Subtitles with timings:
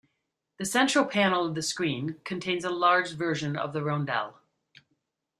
[0.57, 4.39] The central panel of the screen contains a large version of the roundel.